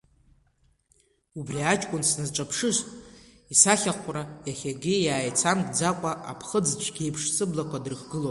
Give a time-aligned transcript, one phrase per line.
[1.39, 2.77] Убри аҷкәын сназҿаԥшыз
[3.53, 8.19] исахьахәра иахьагьы иааицамкӡакәа, аԥхыӡ цәгьеиԥш сыблақәа дрыхгылоуп.